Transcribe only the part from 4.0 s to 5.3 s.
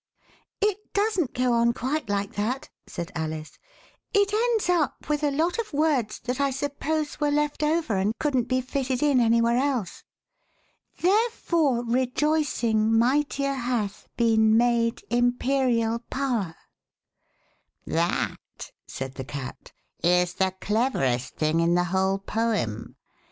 "it ends up with a